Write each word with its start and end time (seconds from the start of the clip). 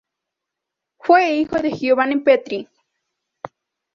Fue 0.97 1.35
hijo 1.41 1.57
de 1.59 1.69
Giovanni 1.69 2.15
Petri. 2.21 2.67